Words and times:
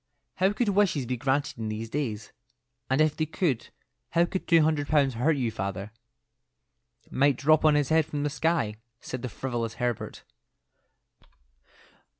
How 0.37 0.51
could 0.51 0.69
wishes 0.69 1.05
be 1.05 1.15
granted 1.15 1.59
in 1.59 1.69
these 1.69 1.87
days? 1.91 2.31
And 2.89 3.01
if 3.01 3.15
they 3.15 3.27
could, 3.27 3.69
how 4.09 4.25
could 4.25 4.47
two 4.47 4.63
hundred 4.63 4.87
pounds 4.87 5.13
hurt 5.13 5.37
you, 5.37 5.51
father?" 5.51 5.91
"Might 7.11 7.37
drop 7.37 7.63
on 7.63 7.75
his 7.75 7.89
head 7.89 8.07
from 8.07 8.23
the 8.23 8.31
sky," 8.31 8.77
said 8.99 9.21
the 9.21 9.29
frivolous 9.29 9.75
Herbert. 9.75 10.23